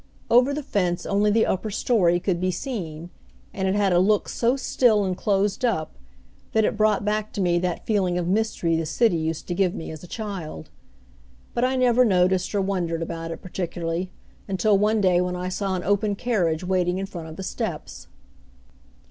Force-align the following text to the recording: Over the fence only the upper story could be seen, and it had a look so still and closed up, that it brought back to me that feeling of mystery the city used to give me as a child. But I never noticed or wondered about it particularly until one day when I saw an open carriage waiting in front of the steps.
Over 0.31 0.51
the 0.51 0.63
fence 0.63 1.05
only 1.05 1.29
the 1.29 1.45
upper 1.45 1.69
story 1.69 2.19
could 2.19 2.41
be 2.41 2.49
seen, 2.49 3.11
and 3.53 3.67
it 3.67 3.75
had 3.75 3.93
a 3.93 3.99
look 3.99 4.29
so 4.29 4.55
still 4.55 5.05
and 5.05 5.15
closed 5.15 5.63
up, 5.63 5.95
that 6.53 6.65
it 6.65 6.75
brought 6.75 7.05
back 7.05 7.31
to 7.33 7.39
me 7.39 7.59
that 7.59 7.85
feeling 7.85 8.17
of 8.17 8.27
mystery 8.27 8.75
the 8.75 8.87
city 8.87 9.17
used 9.17 9.47
to 9.47 9.53
give 9.53 9.75
me 9.75 9.91
as 9.91 10.03
a 10.03 10.07
child. 10.07 10.71
But 11.53 11.65
I 11.65 11.75
never 11.75 12.03
noticed 12.03 12.55
or 12.55 12.61
wondered 12.61 13.03
about 13.03 13.29
it 13.29 13.43
particularly 13.43 14.09
until 14.47 14.75
one 14.75 15.01
day 15.01 15.21
when 15.21 15.35
I 15.35 15.49
saw 15.49 15.75
an 15.75 15.83
open 15.83 16.15
carriage 16.15 16.63
waiting 16.63 16.97
in 16.97 17.05
front 17.05 17.27
of 17.27 17.35
the 17.35 17.43
steps. 17.43 18.07